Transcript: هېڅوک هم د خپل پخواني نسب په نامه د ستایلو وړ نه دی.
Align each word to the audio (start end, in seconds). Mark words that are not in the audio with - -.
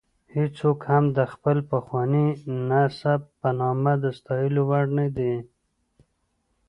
هېڅوک 0.35 0.79
هم 0.91 1.05
د 1.17 1.19
خپل 1.33 1.57
پخواني 1.71 2.27
نسب 2.69 3.21
په 3.39 3.49
نامه 3.59 3.93
د 4.03 4.05
ستایلو 4.17 4.61
وړ 4.69 4.85
نه 4.97 5.07
دی. 5.17 5.33